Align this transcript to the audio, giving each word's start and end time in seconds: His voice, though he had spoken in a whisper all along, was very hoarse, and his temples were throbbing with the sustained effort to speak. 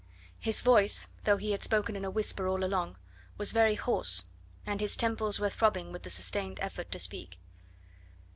His 0.39 0.61
voice, 0.61 1.09
though 1.25 1.37
he 1.37 1.51
had 1.51 1.61
spoken 1.61 1.95
in 1.95 2.03
a 2.03 2.09
whisper 2.09 2.47
all 2.47 2.63
along, 2.63 2.97
was 3.37 3.51
very 3.51 3.75
hoarse, 3.75 4.25
and 4.65 4.81
his 4.81 4.97
temples 4.97 5.39
were 5.39 5.47
throbbing 5.51 5.91
with 5.91 6.01
the 6.01 6.09
sustained 6.09 6.59
effort 6.59 6.91
to 6.93 6.97
speak. 6.97 7.37